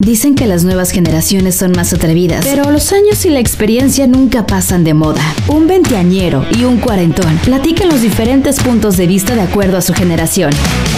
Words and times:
Dicen 0.00 0.36
que 0.36 0.46
las 0.46 0.62
nuevas 0.62 0.92
generaciones 0.92 1.56
son 1.56 1.72
más 1.72 1.92
atrevidas, 1.92 2.46
pero 2.46 2.70
los 2.70 2.92
años 2.92 3.24
y 3.24 3.30
la 3.30 3.40
experiencia 3.40 4.06
nunca 4.06 4.46
pasan 4.46 4.84
de 4.84 4.94
moda. 4.94 5.20
Un 5.48 5.66
veinteañero 5.66 6.46
y 6.56 6.62
un 6.62 6.76
cuarentón 6.76 7.36
platican 7.38 7.88
los 7.88 8.00
diferentes 8.00 8.60
puntos 8.60 8.96
de 8.96 9.08
vista 9.08 9.34
de 9.34 9.40
acuerdo 9.40 9.76
a 9.76 9.82
su 9.82 9.92
generación. 9.94 10.52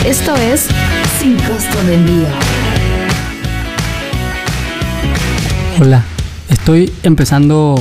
Esto 0.06 0.36
es 0.36 0.66
Sin 1.18 1.34
Costo 1.36 1.82
de 1.86 1.94
Envío. 1.94 2.26
Hola, 5.80 6.04
estoy 6.50 6.92
empezando 7.02 7.76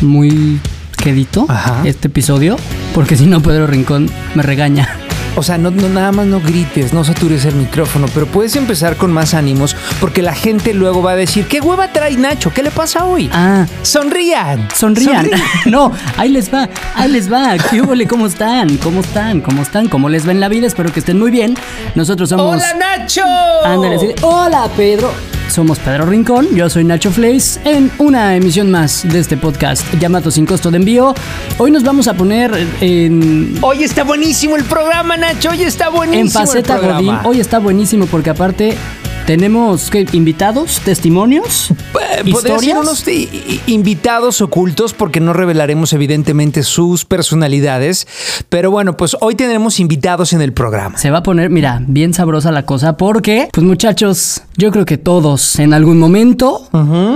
muy 0.00 0.58
quedito 0.96 1.44
Ajá. 1.50 1.82
este 1.84 2.08
episodio, 2.08 2.56
porque 2.94 3.16
si 3.16 3.26
no 3.26 3.42
Pedro 3.42 3.66
Rincón 3.66 4.08
me 4.34 4.42
regaña. 4.42 5.01
O 5.34 5.42
sea, 5.42 5.56
no, 5.56 5.70
no 5.70 5.88
nada 5.88 6.12
más 6.12 6.26
no 6.26 6.40
grites, 6.40 6.92
no 6.92 7.04
satures 7.04 7.46
el 7.46 7.54
micrófono, 7.54 8.06
pero 8.12 8.26
puedes 8.26 8.54
empezar 8.54 8.96
con 8.96 9.12
más 9.12 9.32
ánimos 9.32 9.74
porque 9.98 10.20
la 10.20 10.34
gente 10.34 10.74
luego 10.74 11.02
va 11.02 11.12
a 11.12 11.16
decir, 11.16 11.46
¿qué 11.46 11.60
hueva 11.60 11.90
trae 11.92 12.16
Nacho? 12.16 12.52
¿Qué 12.52 12.62
le 12.62 12.70
pasa 12.70 13.06
hoy? 13.06 13.30
Ah, 13.32 13.66
Sonrían. 13.82 14.68
sonrían. 14.74 15.30
no, 15.66 15.90
ahí 16.18 16.28
les 16.28 16.52
va, 16.52 16.68
ahí 16.94 17.10
les 17.10 17.32
va. 17.32 17.56
¿Qué 17.70 17.80
húbole? 17.80 18.06
¿Cómo 18.06 18.26
están? 18.26 18.76
¿Cómo 18.76 19.00
están? 19.00 19.40
¿Cómo 19.40 19.62
están? 19.62 19.88
¿Cómo 19.88 20.08
les 20.10 20.26
va 20.26 20.32
en 20.32 20.40
la 20.40 20.48
vida? 20.48 20.66
Espero 20.66 20.92
que 20.92 21.00
estén 21.00 21.18
muy 21.18 21.30
bien. 21.30 21.56
Nosotros 21.94 22.28
somos... 22.28 22.54
¡Hola 22.54 22.74
Nacho! 22.74 23.24
Ándale, 23.64 23.98
sí. 23.98 24.08
Hola 24.20 24.68
Pedro. 24.76 25.12
Somos 25.52 25.78
Pedro 25.80 26.06
Rincón, 26.06 26.48
yo 26.54 26.70
soy 26.70 26.82
Nacho 26.82 27.10
Flays 27.10 27.60
en 27.66 27.90
una 27.98 28.34
emisión 28.36 28.70
más 28.70 29.06
de 29.06 29.18
este 29.18 29.36
podcast 29.36 29.84
llamado 30.00 30.30
Sin 30.30 30.46
Costo 30.46 30.70
de 30.70 30.78
Envío. 30.78 31.14
Hoy 31.58 31.70
nos 31.70 31.82
vamos 31.82 32.08
a 32.08 32.14
poner 32.14 32.50
en, 32.80 33.58
Hoy 33.60 33.84
está 33.84 34.02
buenísimo 34.02 34.56
el 34.56 34.64
programa, 34.64 35.18
Nacho. 35.18 35.50
Hoy 35.50 35.62
está 35.62 35.90
buenísimo 35.90 36.22
en 36.22 36.30
faceta 36.30 36.78
el. 36.78 37.04
Godín. 37.04 37.18
Hoy 37.24 37.40
está 37.40 37.58
buenísimo 37.58 38.06
porque 38.06 38.30
aparte 38.30 38.78
tenemos 39.26 39.90
¿qué? 39.90 40.06
invitados, 40.12 40.80
testimonios, 40.84 41.70
Eh, 41.70 42.22
historias. 42.24 42.78
unos 42.78 43.06
i- 43.08 43.60
invitados 43.66 44.40
ocultos 44.40 44.92
porque 44.92 45.20
no 45.20 45.32
revelaremos 45.32 45.92
evidentemente 45.92 46.62
sus 46.62 47.04
personalidades. 47.04 48.06
Pero 48.48 48.70
bueno, 48.70 48.96
pues 48.96 49.16
hoy 49.20 49.34
tendremos 49.34 49.80
invitados 49.80 50.32
en 50.32 50.42
el 50.42 50.52
programa. 50.52 50.98
Se 50.98 51.10
va 51.10 51.18
a 51.18 51.22
poner, 51.22 51.50
mira, 51.50 51.82
bien 51.86 52.14
sabrosa 52.14 52.50
la 52.52 52.66
cosa 52.66 52.96
porque, 52.96 53.48
pues 53.52 53.64
muchachos, 53.66 54.42
yo 54.56 54.70
creo 54.72 54.84
que 54.84 54.98
todos 54.98 55.58
en 55.58 55.72
algún 55.72 55.98
momento, 55.98 56.68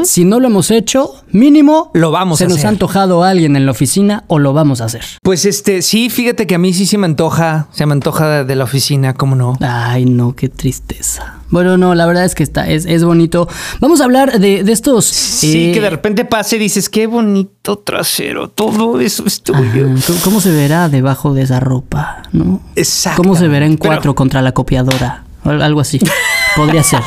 si 0.05 0.25
no 0.25 0.41
lo 0.41 0.47
hemos 0.47 0.71
hecho, 0.71 1.11
mínimo 1.33 1.91
Lo 1.93 2.11
vamos 2.13 2.39
se 2.39 2.45
a 2.45 2.49
nos 2.49 2.59
hacer. 2.59 2.67
ha 2.67 2.71
antojado 2.71 3.25
a 3.25 3.31
alguien 3.31 3.57
en 3.57 3.67
la 3.67 3.73
oficina 3.73 4.25
o 4.29 4.39
lo 4.39 4.53
vamos 4.53 4.81
a 4.81 4.85
hacer. 4.87 5.03
Pues 5.23 5.45
este, 5.45 5.83
sí, 5.83 6.09
fíjate 6.09 6.47
que 6.47 6.55
a 6.55 6.59
mí 6.59 6.73
sí 6.73 6.87
se 6.87 6.99
me 6.99 7.07
antoja, 7.07 7.69
se 7.73 7.85
me 7.87 7.93
antoja 7.93 8.45
de 8.45 8.55
la 8.57 8.65
oficina, 8.65 9.15
¿cómo 9.15 9.35
no? 9.37 9.57
Ay, 9.61 10.05
no, 10.07 10.35
qué 10.35 10.49
tristeza. 10.49 11.35
Bueno, 11.49 11.77
no, 11.77 11.95
la 11.97 12.07
verdad 12.07 12.25
es 12.25 12.35
que 12.35 12.43
está, 12.43 12.69
es, 12.69 12.87
es 12.87 13.05
bonito. 13.05 13.49
Vamos 13.81 14.01
a 14.01 14.05
hablar 14.05 14.39
de, 14.39 14.63
de 14.63 14.73
estos. 14.73 15.05
Sí, 15.07 15.71
eh, 15.71 15.73
que 15.73 15.81
de 15.81 15.91
repente 15.91 16.25
pase 16.25 16.57
y 16.57 16.59
dices, 16.61 16.89
qué 16.89 17.07
bonito 17.07 17.79
trasero, 17.79 18.49
todo 18.49 19.01
eso 19.01 19.25
es 19.27 19.43
tuyo. 19.43 19.89
¿cómo- 20.07 20.19
¿Cómo 20.25 20.41
se 20.41 20.51
verá 20.53 20.89
debajo 20.89 21.35
de 21.35 21.43
esa 21.43 21.59
ropa? 21.61 22.23
¿No? 22.33 22.61
Exacto. 22.77 23.23
¿Cómo 23.23 23.35
se 23.37 23.49
verá 23.49 23.67
en 23.67 23.77
Pero- 23.79 23.89
cuatro 23.95 24.15
contra 24.15 24.43
la 24.43 24.53
copiadora? 24.53 25.25
Algo 25.45 25.81
así. 25.81 26.01
Podría 26.57 26.83
ser. 26.83 27.01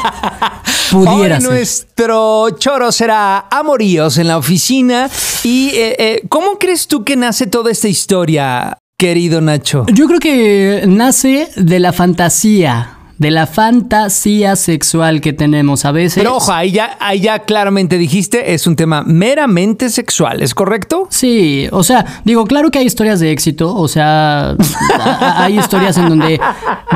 Pudiera 0.92 1.36
Hoy 1.36 1.42
ser. 1.42 1.50
nuestro 1.52 2.50
choro 2.52 2.92
será 2.92 3.46
amoríos 3.52 4.18
en 4.18 4.28
la 4.30 4.38
oficina. 4.38 5.10
¿Y 5.44 5.70
eh, 5.74 5.96
eh, 6.00 6.22
cómo 6.30 6.58
crees 6.58 6.88
tú 6.88 7.04
que 7.04 7.16
nace 7.18 7.48
toda 7.48 7.70
esta 7.72 7.88
historia, 7.90 8.78
querido 8.98 9.42
Nacho? 9.42 9.86
Yo 9.94 10.08
creo 10.08 10.20
que 10.20 10.84
nace 10.88 11.50
de 11.58 11.80
la 11.80 11.92
fantasía, 11.92 12.98
de 13.20 13.30
la 13.32 13.46
fantasía 13.48 14.56
sexual 14.56 15.22
que 15.22 15.34
tenemos 15.34 15.86
a 15.86 15.92
veces. 15.92 16.16
Pero 16.24 16.38
ojo, 16.38 16.52
ahí 16.52 16.72
ya, 16.72 16.98
ahí 17.00 17.20
ya 17.20 17.40
claramente 17.40 17.98
dijiste, 17.98 18.54
es 18.54 18.66
un 18.66 18.76
tema 18.76 19.04
meramente 19.04 19.90
sexual, 19.90 20.42
¿es 20.42 20.56
correcto? 20.56 21.08
Sí, 21.12 21.68
o 21.72 21.84
sea, 21.84 22.06
digo, 22.24 22.46
claro 22.46 22.72
que 22.72 22.80
hay 22.80 22.86
historias 22.86 23.20
de 23.20 23.32
éxito, 23.32 23.76
o 23.76 23.88
sea, 23.88 24.56
hay 25.38 25.60
historias 25.60 25.98
en 25.98 26.10
donde 26.10 26.40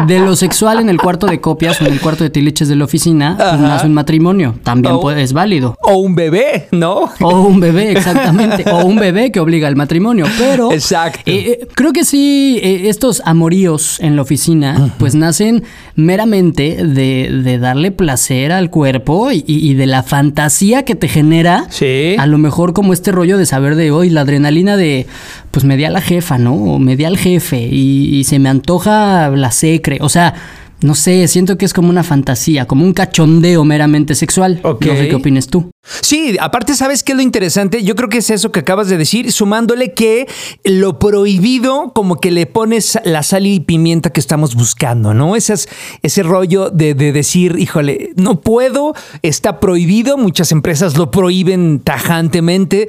de 0.07 0.19
lo 0.19 0.35
sexual 0.35 0.79
en 0.79 0.89
el 0.89 0.97
cuarto 0.97 1.27
de 1.27 1.39
copias 1.41 1.79
o 1.81 1.85
en 1.85 1.93
el 1.93 1.99
cuarto 2.01 2.23
de 2.23 2.29
tiliches 2.29 2.67
de 2.69 2.75
la 2.77 2.85
oficina, 2.85 3.35
pues 3.37 3.47
Ajá. 3.49 3.57
nace 3.67 3.85
un 3.85 3.93
matrimonio, 3.93 4.55
también 4.63 4.99
puede- 4.99 5.21
es 5.23 5.33
válido. 5.33 5.75
O 5.81 5.97
un 5.97 6.15
bebé, 6.15 6.67
¿no? 6.71 7.09
O 7.21 7.41
un 7.41 7.59
bebé, 7.59 7.91
exactamente. 7.91 8.63
O 8.71 8.85
un 8.85 8.95
bebé 8.95 9.31
que 9.31 9.39
obliga 9.39 9.67
al 9.67 9.75
matrimonio. 9.75 10.25
Pero. 10.37 10.71
Exacto. 10.71 11.19
eh, 11.25 11.59
eh, 11.61 11.67
creo 11.75 11.91
que 11.93 12.05
sí, 12.05 12.59
eh, 12.63 12.83
estos 12.89 13.21
amoríos 13.25 13.99
en 13.99 14.15
la 14.15 14.21
oficina, 14.21 14.93
pues 14.97 15.15
nacen 15.15 15.63
meramente 16.13 16.85
de, 16.85 17.41
de 17.43 17.57
darle 17.57 17.89
placer 17.91 18.51
al 18.51 18.69
cuerpo 18.69 19.31
y, 19.31 19.43
y- 19.47 19.73
de 19.73 19.87
la 19.87 20.03
fantasía 20.03 20.83
que 20.85 20.93
te 20.93 21.07
genera. 21.07 21.65
Sí. 21.69 22.15
A 22.19 22.27
lo 22.27 22.37
mejor 22.37 22.73
como 22.73 22.93
este 22.93 23.11
rollo 23.11 23.39
de 23.39 23.47
saber 23.47 23.75
de 23.75 23.89
hoy, 23.89 24.11
la 24.11 24.21
adrenalina 24.21 24.77
de, 24.77 25.07
pues 25.49 25.65
me 25.65 25.75
di 25.75 25.85
a 25.85 25.89
la 25.89 26.01
jefa, 26.01 26.37
¿no? 26.37 26.53
O 26.53 26.77
me 26.77 26.95
di 26.95 27.05
al 27.05 27.17
jefe 27.17 27.67
y, 27.71 28.15
y 28.15 28.23
se 28.25 28.37
me 28.37 28.49
antoja 28.49 29.29
la 29.31 29.49
secre. 29.49 29.97
O 30.01 30.09
sea, 30.09 30.35
no 30.81 30.95
sé, 30.95 31.27
siento 31.27 31.57
que 31.57 31.65
es 31.65 31.73
como 31.73 31.89
una 31.89 32.03
fantasía, 32.03 32.65
como 32.65 32.83
un 32.83 32.93
cachondeo 32.93 33.63
meramente 33.63 34.15
sexual. 34.15 34.59
Ok. 34.63 34.85
No 34.85 34.95
sé 34.95 35.07
qué 35.07 35.15
opines 35.15 35.47
tú. 35.47 35.71
Sí, 36.01 36.37
aparte, 36.39 36.75
¿sabes 36.75 37.03
qué 37.03 37.11
es 37.11 37.17
lo 37.17 37.21
interesante? 37.21 37.83
Yo 37.83 37.95
creo 37.95 38.09
que 38.09 38.19
es 38.19 38.29
eso 38.29 38.51
que 38.51 38.61
acabas 38.61 38.87
de 38.87 38.97
decir, 38.97 39.31
sumándole 39.31 39.93
que 39.93 40.27
lo 40.63 40.99
prohibido, 40.99 41.91
como 41.93 42.19
que 42.19 42.31
le 42.31 42.45
pones 42.45 42.97
la 43.03 43.23
sal 43.23 43.47
y 43.47 43.59
pimienta 43.59 44.09
que 44.11 44.19
estamos 44.19 44.55
buscando, 44.55 45.13
¿no? 45.13 45.35
Esas, 45.35 45.67
ese 46.01 46.23
rollo 46.23 46.69
de, 46.69 46.93
de 46.93 47.11
decir, 47.11 47.55
híjole, 47.59 48.11
no 48.15 48.41
puedo, 48.41 48.93
está 49.21 49.59
prohibido, 49.59 50.17
muchas 50.17 50.51
empresas 50.51 50.97
lo 50.97 51.11
prohíben 51.11 51.81
tajantemente. 51.81 52.87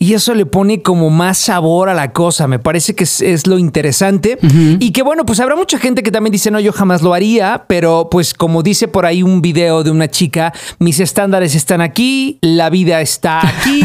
Y 0.00 0.14
eso 0.14 0.34
le 0.34 0.46
pone 0.46 0.80
como 0.82 1.10
más 1.10 1.38
sabor 1.38 1.88
a 1.88 1.94
la 1.94 2.12
cosa. 2.12 2.46
Me 2.46 2.58
parece 2.58 2.94
que 2.94 3.04
es, 3.04 3.20
es 3.20 3.46
lo 3.46 3.58
interesante. 3.58 4.38
Y 4.78 4.92
que 4.92 5.02
bueno, 5.02 5.26
pues 5.26 5.40
habrá 5.40 5.56
mucha 5.56 5.78
gente 5.78 6.02
que 6.02 6.10
también 6.12 6.32
dice, 6.32 6.50
no, 6.50 6.60
yo 6.60 6.72
jamás 6.72 7.02
lo 7.02 7.14
haría. 7.14 7.64
Pero 7.66 8.08
pues 8.10 8.32
como 8.34 8.62
dice 8.62 8.86
por 8.88 9.06
ahí 9.06 9.22
un 9.22 9.42
video 9.42 9.82
de 9.82 9.90
una 9.90 10.08
chica, 10.08 10.52
mis 10.78 11.00
estándares 11.00 11.54
están 11.54 11.80
aquí, 11.80 12.38
la 12.42 12.70
vida 12.70 13.00
está 13.00 13.46
aquí. 13.46 13.82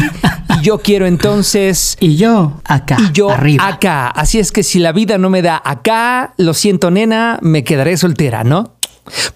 y 0.60 0.62
yo 0.62 0.78
quiero 0.78 1.06
entonces... 1.06 1.96
Y 2.00 2.16
yo 2.16 2.60
acá, 2.64 2.96
Y 3.00 3.12
yo 3.12 3.30
arriba. 3.30 3.66
acá. 3.66 4.08
Así 4.08 4.38
es 4.38 4.52
que 4.52 4.62
si 4.62 4.78
la 4.78 4.92
vida 4.92 5.18
no 5.18 5.30
me 5.30 5.42
da 5.42 5.60
acá, 5.64 6.34
lo 6.36 6.54
siento, 6.54 6.90
nena, 6.90 7.38
me 7.42 7.64
quedaré 7.64 7.96
soltera, 7.96 8.44
¿no? 8.44 8.74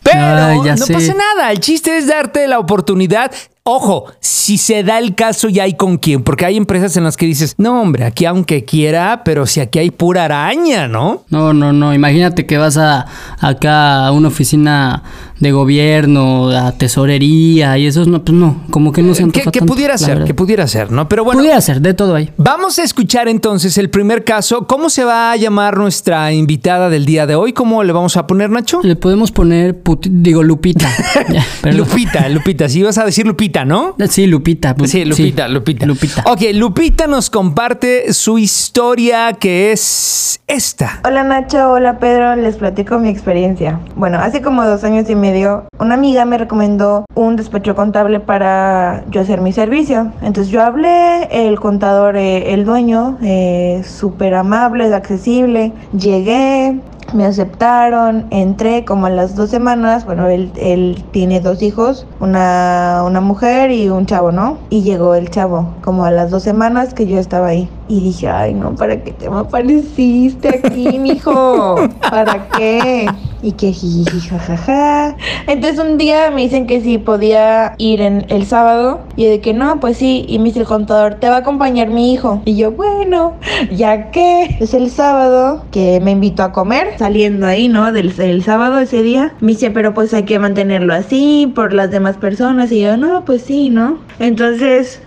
Pero 0.03 0.21
Ay, 0.21 0.59
no 0.61 0.77
sé. 0.79 0.93
pasa 0.95 1.13
nada. 1.15 1.51
El 1.53 1.61
chiste 1.61 1.99
es 1.99 2.07
darte 2.07 2.47
la 2.49 2.59
oportunidad. 2.59 3.31
Ojo, 3.65 4.07
si 4.21 4.57
se 4.57 4.83
da 4.83 4.99
el 4.99 5.15
caso 5.15 5.51
ya 5.51 5.65
hay 5.65 5.75
con 5.75 5.99
quién, 5.99 6.23
porque 6.23 6.47
hay 6.47 6.57
empresas 6.57 6.97
en 6.97 7.05
las 7.05 7.19
que 7.19 7.27
dices, 7.27 7.55
no 7.59 7.83
hombre, 7.83 8.05
aquí 8.05 8.25
aunque 8.25 8.65
quiera, 8.65 9.23
pero 9.25 9.45
si 9.45 9.61
aquí 9.61 9.79
hay 9.79 9.91
pura 9.91 10.25
araña, 10.25 10.89
¿no? 10.89 11.25
No, 11.29 11.53
no, 11.53 11.73
no. 11.75 11.93
Imagínate 11.93 12.47
que 12.47 12.57
vas 12.57 12.79
a 12.79 13.05
acá 13.41 14.07
a 14.07 14.13
una 14.13 14.29
oficina 14.29 15.03
de 15.39 15.53
gobierno, 15.53 16.49
a 16.51 16.73
tesorería 16.73 17.77
y 17.79 17.87
eso 17.87 18.05
no, 18.07 18.25
pues 18.25 18.37
no, 18.37 18.63
como 18.71 18.91
que 18.93 19.03
no 19.03 19.15
se 19.15 19.19
Que, 19.29 19.41
antoja 19.41 19.51
que 19.53 19.61
pudiera 19.63 19.99
ser, 19.99 20.25
que 20.25 20.35
pudiera 20.35 20.67
ser, 20.67 20.91
¿no? 20.91 21.09
Pero 21.09 21.25
bueno, 21.25 21.41
Pudiera 21.41 21.61
ser, 21.61 21.81
de 21.81 21.93
todo 21.95 22.15
ahí. 22.15 22.31
vamos 22.39 22.79
a 22.79 22.83
escuchar 22.85 23.29
entonces 23.29 23.77
el 23.79 23.91
primer 23.91 24.25
caso. 24.25 24.67
¿Cómo 24.67 24.89
se 24.91 25.05
va 25.05 25.31
a 25.33 25.37
llamar 25.37 25.77
nuestra 25.77 26.33
invitada 26.33 26.89
del 26.89 27.05
día 27.05 27.27
de 27.27 27.35
hoy? 27.35 27.53
¿Cómo 27.53 27.85
le 27.85 27.93
vamos 27.93 28.17
a 28.17 28.27
poner, 28.27 28.49
Nacho? 28.51 28.81
Le 28.83 28.97
podemos 28.97 29.31
poner, 29.31 29.81
digo, 30.09 30.43
Lupita. 30.43 30.89
Ya. 31.29 31.45
Lupita, 31.73 32.29
Lupita, 32.29 32.69
si 32.69 32.79
ibas 32.79 32.97
a 32.97 33.05
decir 33.05 33.27
Lupita, 33.27 33.58
¿no? 33.65 33.95
Sí, 34.09 34.27
Lupita. 34.27 34.75
pu- 34.75 34.87
Sí, 34.87 35.05
Lupita, 35.05 35.49
Lupita. 35.49 35.87
Lupita. 35.87 36.23
Ok, 36.27 36.43
Lupita 36.55 37.07
nos 37.07 37.31
comparte 37.31 38.13
su 38.13 38.39
historia 38.39 39.33
que 39.35 39.73
es 39.73 40.41
esta. 40.47 41.01
Hola 41.05 41.25
Nacho, 41.25 41.73
hola 41.73 41.99
Pedro, 41.99 42.37
les 42.37 42.57
platico 42.57 42.99
mi 42.99 43.09
experiencia. 43.09 43.81
Bueno, 43.97 44.19
hace 44.19 44.43
como 44.43 44.65
dos 44.65 44.85
años 44.85 45.09
y 45.11 45.15
medio, 45.15 45.65
una 45.79 45.95
amiga 45.95 46.25
me 46.25 46.39
recomendó 46.39 47.05
un 47.15 47.37
despacho 47.37 47.75
contable 47.75 48.21
para 48.21 49.05
yo 49.11 49.21
hacer 49.21 49.41
mi 49.41 49.53
servicio. 49.53 50.13
Entonces 50.23 50.53
yo 50.53 50.63
hablé, 50.63 51.25
el 51.31 51.59
contador, 51.61 52.17
eh, 52.17 52.53
el 52.55 52.65
dueño, 52.65 53.19
eh, 53.23 53.83
súper 53.87 54.35
amable, 54.35 54.93
accesible. 54.95 55.73
Llegué, 55.93 56.81
me 57.13 57.25
aceptaron, 57.25 58.27
entré 58.31 58.85
como 58.85 59.07
a 59.07 59.11
las 59.11 59.35
dos 59.35 59.51
semanas, 59.51 60.05
bueno, 60.05 60.29
él, 60.29 60.53
él 60.57 61.03
tiene 61.11 61.41
dos 61.41 61.63
hijos, 61.63 62.07
una, 62.21 63.03
una 63.05 63.21
mujer 63.21 63.71
y 63.71 63.89
un 63.89 64.07
chavo, 64.07 64.33
¿no? 64.33 64.59
Y 64.71 64.83
llegó 64.83 65.15
el 65.15 65.31
chavo, 65.31 65.75
como 65.83 66.05
a 66.05 66.11
las 66.11 66.31
dos 66.31 66.43
semanas 66.43 66.95
que 66.95 67.07
yo 67.07 67.19
estaba 67.19 67.49
ahí. 67.49 67.69
Y 67.89 68.01
dije, 68.01 68.29
ay 68.29 68.55
no, 68.55 68.75
¿para 68.75 69.03
qué 69.03 69.13
te 69.13 69.27
apareciste 69.27 70.61
aquí, 70.63 70.99
mijo? 70.99 71.77
¿Para 72.11 72.49
qué? 72.51 73.07
Y 73.43 73.53
que 73.53 73.73
jiji 73.73 74.21
jajaja. 74.21 75.17
Entonces 75.47 75.79
un 75.79 75.99
día 75.99 76.31
me 76.31 76.43
dicen 76.43 76.67
que 76.67 76.81
si 76.81 76.99
podía 76.99 77.75
ir 77.79 78.01
en 78.01 78.27
el 78.29 78.47
sábado 78.47 79.01
y 79.17 79.27
de 79.27 79.41
que 79.41 79.55
no, 79.55 79.81
pues 79.81 79.97
sí, 79.97 80.25
y 80.29 80.39
me 80.39 80.47
dice 80.47 80.61
el 80.61 80.67
contador, 80.67 81.15
te 81.15 81.29
va 81.29 81.37
a 81.37 81.39
acompañar 81.39 81.89
mi 81.89 82.13
hijo. 82.13 82.43
Y 82.45 82.57
yo, 82.57 82.73
bueno, 82.73 83.35
ya 83.71 84.11
que 84.11 84.57
es 84.61 84.75
el 84.75 84.91
sábado 84.91 85.65
que 85.71 86.01
me 86.01 86.13
invitó 86.13 86.43
a 86.43 86.53
comer, 86.53 86.99
saliendo 86.99 87.47
ahí, 87.47 87.69
¿no? 87.69 87.93
Del, 87.93 88.15
del 88.15 88.43
sábado 88.43 88.79
ese 88.79 89.03
día, 89.03 89.35
me 89.41 89.53
dice, 89.53 89.71
pero 89.71 89.95
pues 89.95 90.13
hay 90.15 90.25
que 90.25 90.39
mantenerlo 90.39 90.95
así 90.95 91.51
por 91.55 91.73
las 91.73 91.91
demás 91.91 92.17
personas. 92.17 92.73
Y 92.73 92.81
yo, 92.81 92.97
no, 92.97 93.25
pues 93.25 93.43
sí, 93.43 93.71
¿no? 93.71 93.99
Entonces, 94.19 95.01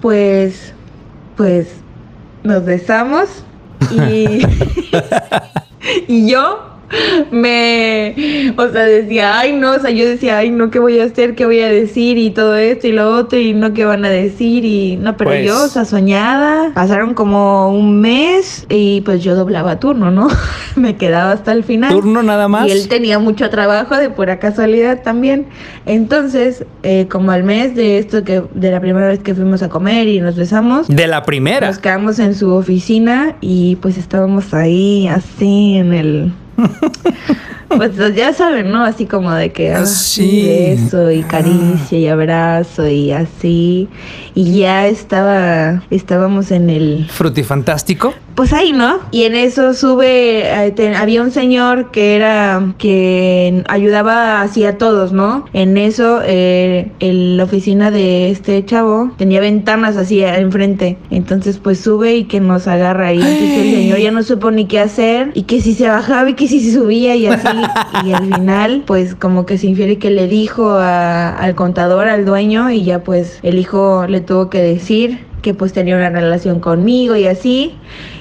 pues, 0.00 0.72
pues 1.36 1.68
nos 2.42 2.64
besamos 2.64 3.44
y, 3.90 4.42
y 6.08 6.30
yo 6.30 6.73
me, 7.30 8.52
o 8.56 8.68
sea, 8.68 8.84
decía, 8.84 9.38
ay 9.38 9.52
no, 9.52 9.72
o 9.72 9.78
sea, 9.78 9.90
yo 9.90 10.06
decía, 10.06 10.38
ay 10.38 10.50
no, 10.50 10.70
¿qué 10.70 10.78
voy 10.78 10.98
a 11.00 11.04
hacer? 11.04 11.34
¿Qué 11.34 11.44
voy 11.46 11.60
a 11.60 11.68
decir? 11.68 12.18
Y 12.18 12.30
todo 12.30 12.56
esto 12.56 12.86
y 12.86 12.92
lo 12.92 13.14
otro, 13.14 13.38
y 13.38 13.52
no, 13.54 13.72
¿qué 13.72 13.84
van 13.84 14.04
a 14.04 14.10
decir? 14.10 14.64
Y 14.64 14.96
no, 14.96 15.16
pero 15.16 15.30
Pues- 15.30 15.46
yo, 15.46 15.64
o 15.64 15.68
sea, 15.68 15.84
soñada, 15.84 16.72
pasaron 16.74 17.14
como 17.14 17.70
un 17.70 18.00
mes 18.00 18.66
y 18.68 19.00
pues 19.02 19.22
yo 19.22 19.34
doblaba 19.34 19.78
turno, 19.80 20.10
¿no? 20.10 20.28
me 20.76 20.96
quedaba 20.96 21.32
hasta 21.32 21.52
el 21.52 21.64
final. 21.64 21.90
¿Turno 21.92 22.22
nada 22.22 22.48
más? 22.48 22.68
Y 22.68 22.72
él 22.72 22.88
tenía 22.88 23.18
mucho 23.18 23.48
trabajo 23.50 23.96
de 23.96 24.10
pura 24.10 24.38
casualidad 24.38 25.02
también. 25.02 25.46
Entonces, 25.86 26.64
eh, 26.82 27.06
como 27.10 27.30
al 27.30 27.44
mes 27.44 27.74
de 27.74 27.98
esto 27.98 28.24
que, 28.24 28.42
de 28.54 28.70
la 28.70 28.80
primera 28.80 29.06
vez 29.08 29.20
que 29.20 29.34
fuimos 29.34 29.62
a 29.62 29.68
comer 29.68 30.08
y 30.08 30.20
nos 30.20 30.36
besamos, 30.36 30.88
De 30.88 31.06
la 31.06 31.22
primera. 31.24 31.66
nos 31.68 31.78
quedamos 31.78 32.18
en 32.18 32.34
su 32.34 32.50
oficina 32.52 33.36
y 33.40 33.76
pues 33.76 33.98
estábamos 33.98 34.52
ahí 34.54 35.06
así 35.08 35.76
en 35.76 35.92
el... 35.92 36.32
Pues 37.68 37.92
ya 38.14 38.32
saben, 38.32 38.70
¿no? 38.70 38.84
Así 38.84 39.06
como 39.06 39.32
de 39.32 39.50
que 39.50 39.72
Ah, 39.72 39.80
así 39.80 40.42
sí. 40.42 40.48
beso 40.48 41.10
y 41.10 41.22
caricia 41.22 41.98
y 41.98 42.06
abrazo 42.06 42.86
y 42.86 43.10
así. 43.10 43.88
Y 44.34 44.60
ya 44.60 44.86
estaba, 44.86 45.82
estábamos 45.90 46.50
en 46.52 46.70
el, 46.70 47.06
Frutifantástico. 47.10 48.14
Pues 48.34 48.52
ahí, 48.52 48.72
¿no? 48.72 48.98
Y 49.12 49.24
en 49.24 49.34
eso 49.36 49.74
sube, 49.74 50.66
eh, 50.66 50.70
te- 50.72 50.94
había 50.96 51.22
un 51.22 51.30
señor 51.30 51.90
que 51.92 52.16
era, 52.16 52.74
que 52.78 53.62
ayudaba 53.68 54.40
así 54.42 54.64
a 54.64 54.76
todos, 54.76 55.12
¿no? 55.12 55.44
En 55.52 55.76
eso, 55.76 56.20
eh, 56.24 56.90
el- 57.00 57.36
la 57.36 57.44
oficina 57.44 57.90
de 57.90 58.30
este 58.30 58.64
chavo 58.64 59.12
tenía 59.16 59.40
ventanas 59.40 59.96
así 59.96 60.22
enfrente. 60.24 60.98
Entonces, 61.10 61.58
pues 61.58 61.78
sube 61.80 62.16
y 62.16 62.24
que 62.24 62.40
nos 62.40 62.66
agarra 62.66 63.08
ahí. 63.08 63.20
Entonces 63.20 63.58
el 63.58 63.74
señor 63.76 63.98
ya 63.98 64.10
no 64.10 64.22
supo 64.22 64.50
ni 64.50 64.66
qué 64.66 64.80
hacer 64.80 65.30
y 65.34 65.42
que 65.42 65.60
si 65.60 65.72
se 65.74 65.88
bajaba 65.88 66.28
y 66.30 66.34
que 66.34 66.48
si 66.48 66.60
se 66.60 66.72
subía 66.78 67.14
y 67.16 67.26
así. 67.26 67.46
Y 68.04 68.12
al 68.12 68.24
final, 68.34 68.82
pues 68.86 69.14
como 69.14 69.46
que 69.46 69.56
se 69.58 69.68
infiere 69.68 69.98
que 69.98 70.10
le 70.10 70.26
dijo 70.26 70.70
a- 70.70 71.30
al 71.36 71.54
contador, 71.54 72.08
al 72.08 72.24
dueño, 72.24 72.70
y 72.70 72.82
ya 72.82 73.02
pues 73.04 73.38
el 73.42 73.58
hijo 73.58 74.06
le 74.08 74.20
tuvo 74.20 74.50
que 74.50 74.60
decir 74.60 75.20
que 75.44 75.52
pues 75.52 75.74
tenía 75.74 75.94
una 75.94 76.08
relación 76.08 76.58
conmigo 76.58 77.14
y 77.16 77.26
así. 77.26 77.74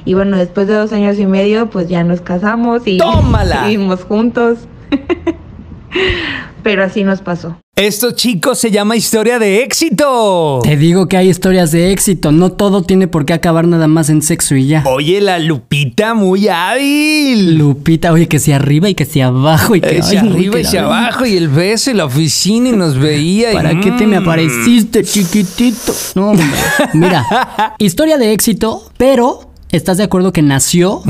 Y 0.04 0.14
bueno, 0.14 0.38
después 0.38 0.68
de 0.68 0.74
dos 0.74 0.92
años 0.92 1.18
y 1.18 1.26
medio, 1.26 1.70
pues 1.70 1.88
ya 1.88 2.04
nos 2.04 2.20
casamos 2.20 2.86
y 2.86 2.98
¡Tómala! 2.98 3.64
vivimos 3.68 4.04
juntos. 4.04 4.68
Pero 6.64 6.84
así 6.84 7.04
nos 7.04 7.20
pasó. 7.22 7.58
Esto, 7.76 8.12
chicos, 8.12 8.58
se 8.60 8.72
llama 8.72 8.96
historia 8.96 9.38
de 9.40 9.64
éxito. 9.64 10.60
Te 10.64 10.78
digo 10.78 11.08
que 11.08 11.18
hay 11.18 11.28
historias 11.30 11.72
de 11.72 11.92
éxito, 11.92 12.32
no 12.32 12.52
todo 12.52 12.84
tiene 12.84 13.08
por 13.08 13.26
qué 13.26 13.34
acabar 13.34 13.68
nada 13.68 13.88
más 13.88 14.10
en 14.10 14.22
sexo 14.22 14.56
y 14.56 14.68
ya. 14.68 14.84
Oye, 14.86 15.20
la 15.20 15.40
Lupita 15.40 16.14
muy 16.14 16.48
hábil. 16.48 17.58
Lupita, 17.58 18.12
oye, 18.14 18.28
que 18.30 18.40
si 18.40 18.52
arriba 18.54 18.88
y 18.90 18.96
que 18.96 19.06
si 19.06 19.20
abajo 19.22 19.76
y 19.76 19.82
que 19.82 20.00
Hacia 20.00 20.24
no, 20.24 20.32
arriba 20.32 20.60
y 20.60 20.64
hacia 20.64 20.84
abajo 20.86 21.26
y 21.26 21.36
el 21.36 21.50
beso 21.50 21.92
y 21.92 21.96
la 21.96 22.06
oficina 22.06 22.70
y 22.70 22.74
nos 22.74 22.98
veía. 22.98 23.52
y- 23.52 23.56
¿Para 23.56 23.80
qué 23.82 23.92
te 23.92 24.08
me 24.08 24.20
Mm. 24.20 24.24
apareciste, 24.24 25.04
chiquitito? 25.04 25.94
No, 26.16 26.30
hombre. 26.30 26.46
Mira, 26.94 27.26
historia 27.80 28.18
de 28.18 28.32
éxito, 28.34 28.84
pero 28.98 29.50
¿estás 29.72 29.98
de 29.98 30.04
acuerdo 30.04 30.32
que 30.32 30.44
nació, 30.44 31.02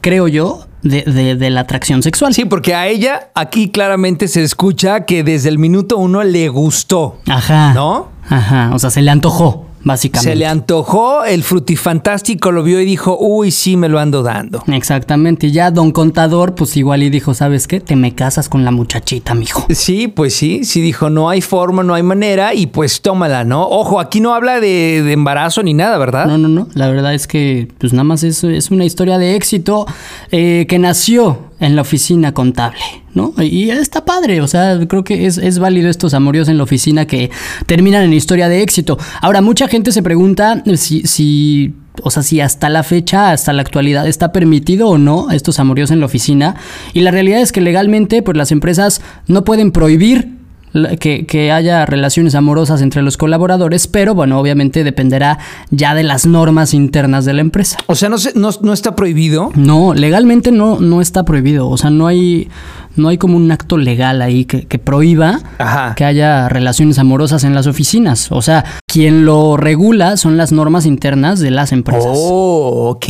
creo 0.00 0.26
yo, 0.28 0.66
de, 0.88 1.02
de- 1.02 1.36
de 1.36 1.50
la 1.50 1.60
atracción 1.62 2.02
sexual? 2.02 2.34
Sí, 2.34 2.44
porque 2.44 2.74
a 2.74 2.86
ella 2.86 3.28
aquí 3.34 3.70
claramente 3.70 4.28
se 4.28 4.42
escucha 4.42 5.04
que 5.04 5.22
desde 5.22 5.48
el 5.48 5.58
minuto 5.58 5.96
uno 5.98 6.22
le 6.24 6.48
gustó. 6.48 7.18
Ajá. 7.28 7.72
¿No? 7.74 8.08
Ajá, 8.28 8.70
o 8.74 8.78
sea, 8.78 8.90
se 8.90 9.02
le 9.02 9.10
antojó, 9.10 9.66
básicamente. 9.86 10.30
Se 10.30 10.36
le 10.36 10.46
antojó, 10.46 11.24
el 11.24 11.44
frutifantástico 11.44 12.50
lo 12.50 12.64
vio 12.64 12.80
y 12.80 12.84
dijo, 12.84 13.16
uy, 13.18 13.52
sí, 13.52 13.76
me 13.76 13.88
lo 13.88 14.00
ando 14.00 14.24
dando. 14.24 14.62
Exactamente, 14.66 15.46
y 15.46 15.52
ya 15.52 15.70
don 15.70 15.92
contador, 15.92 16.56
pues 16.56 16.76
igual 16.76 17.04
y 17.04 17.08
dijo, 17.08 17.34
¿sabes 17.34 17.68
qué? 17.68 17.78
Te 17.78 17.94
me 17.94 18.14
casas 18.14 18.48
con 18.48 18.64
la 18.64 18.72
muchachita, 18.72 19.34
mijo. 19.34 19.64
Sí, 19.70 20.08
pues 20.08 20.34
sí, 20.34 20.64
sí 20.64 20.80
dijo, 20.80 21.08
no 21.08 21.30
hay 21.30 21.40
forma, 21.40 21.84
no 21.84 21.94
hay 21.94 22.02
manera 22.02 22.52
y 22.52 22.66
pues 22.66 23.00
tómala, 23.00 23.44
¿no? 23.44 23.68
Ojo, 23.68 24.00
aquí 24.00 24.20
no 24.20 24.34
habla 24.34 24.60
de, 24.60 25.02
de 25.02 25.12
embarazo 25.12 25.62
ni 25.62 25.72
nada, 25.72 25.98
¿verdad? 25.98 26.26
No, 26.26 26.36
no, 26.36 26.48
no. 26.48 26.68
La 26.74 26.88
verdad 26.88 27.14
es 27.14 27.28
que, 27.28 27.68
pues 27.78 27.92
nada 27.92 28.04
más 28.04 28.24
es, 28.24 28.42
es 28.42 28.72
una 28.72 28.84
historia 28.84 29.18
de 29.18 29.36
éxito 29.36 29.86
eh, 30.32 30.66
que 30.68 30.80
nació 30.80 31.45
en 31.60 31.76
la 31.76 31.82
oficina 31.82 32.32
contable, 32.32 32.80
¿no? 33.14 33.32
Y 33.38 33.70
está 33.70 34.04
padre, 34.04 34.40
o 34.40 34.46
sea, 34.46 34.78
creo 34.86 35.04
que 35.04 35.26
es, 35.26 35.38
es 35.38 35.58
válido 35.58 35.88
estos 35.88 36.14
amoríos 36.14 36.48
en 36.48 36.58
la 36.58 36.64
oficina 36.64 37.06
que 37.06 37.30
terminan 37.66 38.04
en 38.04 38.12
historia 38.12 38.48
de 38.48 38.62
éxito. 38.62 38.98
Ahora, 39.20 39.40
mucha 39.40 39.68
gente 39.68 39.92
se 39.92 40.02
pregunta 40.02 40.62
si, 40.76 41.02
si 41.02 41.74
o 42.02 42.10
sea, 42.10 42.22
si 42.22 42.40
hasta 42.40 42.68
la 42.68 42.82
fecha, 42.82 43.32
hasta 43.32 43.52
la 43.52 43.62
actualidad, 43.62 44.06
está 44.06 44.32
permitido 44.32 44.88
o 44.88 44.98
no 44.98 45.30
estos 45.30 45.58
amoríos 45.58 45.90
en 45.90 46.00
la 46.00 46.06
oficina. 46.06 46.56
Y 46.92 47.00
la 47.00 47.10
realidad 47.10 47.40
es 47.40 47.52
que 47.52 47.60
legalmente, 47.60 48.22
pues 48.22 48.36
las 48.36 48.52
empresas 48.52 49.00
no 49.26 49.44
pueden 49.44 49.72
prohibir 49.72 50.35
que, 50.98 51.26
que 51.26 51.52
haya 51.52 51.86
relaciones 51.86 52.34
amorosas 52.34 52.82
entre 52.82 53.02
los 53.02 53.16
colaboradores, 53.16 53.86
pero 53.86 54.14
bueno, 54.14 54.38
obviamente 54.38 54.84
dependerá 54.84 55.38
ya 55.70 55.94
de 55.94 56.02
las 56.02 56.26
normas 56.26 56.74
internas 56.74 57.24
de 57.24 57.32
la 57.32 57.40
empresa. 57.40 57.78
O 57.86 57.94
sea, 57.94 58.08
no, 58.08 58.18
se- 58.18 58.32
no, 58.38 58.50
no 58.62 58.72
está 58.72 58.94
prohibido. 58.94 59.50
No, 59.54 59.94
legalmente 59.94 60.52
no, 60.52 60.78
no 60.80 61.00
está 61.00 61.24
prohibido. 61.24 61.68
O 61.68 61.76
sea, 61.78 61.90
no 61.90 62.06
hay, 62.06 62.48
no 62.96 63.08
hay 63.08 63.16
como 63.18 63.36
un 63.36 63.50
acto 63.50 63.78
legal 63.78 64.20
ahí 64.22 64.44
que, 64.44 64.66
que 64.66 64.78
prohíba 64.78 65.40
Ajá. 65.58 65.94
que 65.94 66.04
haya 66.04 66.48
relaciones 66.48 66.98
amorosas 66.98 67.44
en 67.44 67.54
las 67.54 67.66
oficinas. 67.66 68.30
O 68.32 68.42
sea, 68.42 68.64
quien 68.86 69.24
lo 69.24 69.56
regula 69.56 70.16
son 70.16 70.36
las 70.36 70.52
normas 70.52 70.84
internas 70.84 71.40
de 71.40 71.50
las 71.50 71.72
empresas. 71.72 72.04
Oh, 72.14 72.90
ok. 72.90 73.06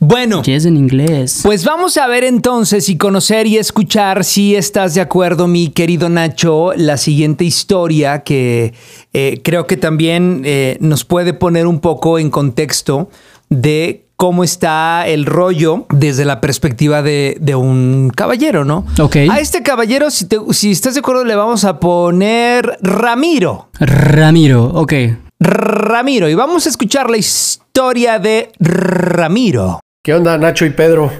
Bueno. 0.00 0.42
Y 0.44 0.52
es 0.52 0.64
en 0.66 0.76
inglés. 0.76 1.40
Pues 1.42 1.64
vamos 1.64 1.96
a 1.96 2.06
ver 2.06 2.24
entonces 2.24 2.88
y 2.88 2.96
conocer 2.96 3.46
y 3.46 3.56
escuchar 3.56 4.24
si 4.24 4.54
estás 4.54 4.94
de 4.94 5.00
acuerdo, 5.00 5.46
mi 5.48 5.68
querido 5.70 6.08
Nacho, 6.08 6.72
la 6.76 6.96
siguiente 6.96 7.44
historia 7.44 8.22
que 8.22 8.74
eh, 9.12 9.40
creo 9.42 9.66
que 9.66 9.76
también 9.76 10.42
eh, 10.44 10.76
nos 10.80 11.04
puede 11.04 11.32
poner 11.34 11.66
un 11.66 11.80
poco 11.80 12.18
en 12.18 12.30
contexto 12.30 13.08
de 13.48 14.04
cómo 14.16 14.44
está 14.44 15.06
el 15.06 15.26
rollo 15.26 15.86
desde 15.90 16.24
la 16.24 16.40
perspectiva 16.40 17.02
de, 17.02 17.36
de 17.40 17.54
un 17.54 18.10
caballero, 18.14 18.64
¿no? 18.64 18.86
Ok. 18.98 19.16
A 19.30 19.40
este 19.40 19.62
caballero, 19.62 20.10
si, 20.10 20.24
te- 20.26 20.38
si 20.52 20.70
estás 20.72 20.94
de 20.94 21.00
acuerdo, 21.00 21.24
le 21.24 21.34
vamos 21.36 21.64
a 21.64 21.78
poner 21.78 22.78
Ramiro. 22.80 23.68
Ramiro, 23.78 24.64
ok. 24.74 24.92
Ramiro. 25.38 26.30
Y 26.30 26.34
vamos 26.34 26.64
a 26.66 26.70
escuchar 26.70 27.10
la 27.10 27.18
historia 27.18 28.18
de 28.18 28.50
Ramiro. 28.58 29.80
¿Qué 30.06 30.14
onda, 30.14 30.38
Nacho 30.38 30.64
y 30.64 30.70
Pedro? 30.70 31.10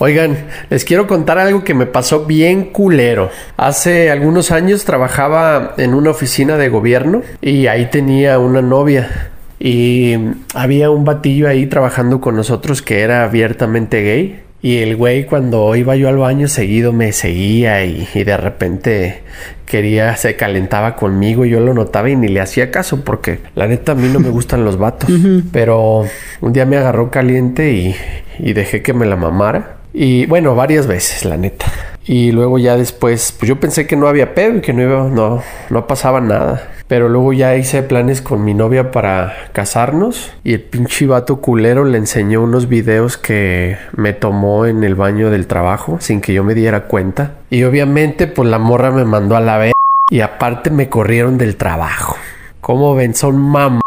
Oigan, 0.00 0.36
les 0.68 0.84
quiero 0.84 1.06
contar 1.06 1.38
algo 1.38 1.62
que 1.62 1.72
me 1.72 1.86
pasó 1.86 2.24
bien 2.24 2.64
culero. 2.72 3.30
Hace 3.56 4.10
algunos 4.10 4.50
años 4.50 4.84
trabajaba 4.84 5.74
en 5.78 5.94
una 5.94 6.10
oficina 6.10 6.56
de 6.56 6.68
gobierno 6.68 7.22
y 7.40 7.68
ahí 7.68 7.86
tenía 7.86 8.40
una 8.40 8.60
novia. 8.60 9.30
Y 9.60 10.16
había 10.52 10.90
un 10.90 11.04
batillo 11.04 11.48
ahí 11.48 11.66
trabajando 11.66 12.20
con 12.20 12.34
nosotros 12.34 12.82
que 12.82 13.02
era 13.02 13.22
abiertamente 13.22 14.02
gay. 14.02 14.40
Y 14.60 14.78
el 14.78 14.96
güey 14.96 15.26
cuando 15.26 15.76
iba 15.76 15.94
yo 15.94 16.08
al 16.08 16.16
baño 16.16 16.48
seguido 16.48 16.92
me 16.92 17.12
seguía 17.12 17.84
y, 17.84 18.08
y 18.14 18.24
de 18.24 18.36
repente 18.36 19.22
quería, 19.66 20.16
se 20.16 20.36
calentaba 20.36 20.96
conmigo. 20.96 21.44
Yo 21.44 21.60
lo 21.60 21.74
notaba 21.74 22.08
y 22.10 22.16
ni 22.16 22.28
le 22.28 22.40
hacía 22.40 22.70
caso 22.70 23.04
porque 23.04 23.40
la 23.54 23.66
neta 23.66 23.92
a 23.92 23.94
mí 23.94 24.08
no 24.08 24.20
me 24.20 24.30
gustan 24.30 24.64
los 24.64 24.78
vatos. 24.78 25.10
Pero 25.52 26.04
un 26.40 26.52
día 26.52 26.64
me 26.66 26.76
agarró 26.76 27.10
caliente 27.10 27.72
y, 27.72 27.94
y 28.38 28.52
dejé 28.52 28.82
que 28.82 28.92
me 28.92 29.06
la 29.06 29.16
mamara. 29.16 29.76
Y 29.92 30.26
bueno, 30.26 30.54
varias 30.54 30.86
veces, 30.86 31.24
la 31.24 31.36
neta. 31.36 31.66
Y 32.06 32.32
luego 32.32 32.58
ya 32.58 32.76
después, 32.76 33.34
pues 33.38 33.48
yo 33.48 33.60
pensé 33.60 33.86
que 33.86 33.96
no 33.96 34.08
había 34.08 34.34
pedo 34.34 34.56
y 34.56 34.60
que 34.60 34.72
no 34.72 34.82
iba, 34.82 35.04
no, 35.08 35.42
no 35.70 35.86
pasaba 35.86 36.20
nada. 36.20 36.68
Pero 36.86 37.08
luego 37.08 37.32
ya 37.32 37.56
hice 37.56 37.82
planes 37.82 38.20
con 38.20 38.44
mi 38.44 38.52
novia 38.52 38.90
para 38.90 39.32
casarnos 39.52 40.32
y 40.44 40.52
el 40.52 40.60
pinche 40.60 41.06
vato 41.06 41.40
culero 41.40 41.84
le 41.84 41.96
enseñó 41.96 42.42
unos 42.42 42.68
videos 42.68 43.16
que 43.16 43.78
me 43.96 44.12
tomó 44.12 44.66
en 44.66 44.84
el 44.84 44.94
baño 44.94 45.30
del 45.30 45.46
trabajo 45.46 45.96
sin 46.00 46.20
que 46.20 46.34
yo 46.34 46.44
me 46.44 46.54
diera 46.54 46.82
cuenta. 46.82 47.36
Y 47.48 47.64
obviamente 47.64 48.26
pues 48.26 48.50
la 48.50 48.58
morra 48.58 48.90
me 48.90 49.04
mandó 49.06 49.34
a 49.36 49.40
la 49.40 49.56
vez 49.56 49.72
y 50.10 50.20
aparte 50.20 50.70
me 50.70 50.90
corrieron 50.90 51.38
del 51.38 51.56
trabajo. 51.56 52.16
¿Cómo 52.60 52.94
ven? 52.94 53.14
Son 53.14 53.38
mam... 53.38 53.80